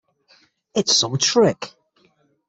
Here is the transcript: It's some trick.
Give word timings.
It's 0.73 0.95
some 0.97 1.15
trick. 1.19 1.75